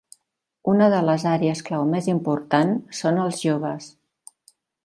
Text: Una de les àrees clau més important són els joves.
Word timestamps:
Una 0.71 0.87
de 0.93 1.01
les 1.09 1.25
àrees 1.33 1.61
clau 1.69 1.85
més 1.93 2.09
important 2.15 2.75
són 3.03 3.23
els 3.27 3.47
joves. 3.47 3.93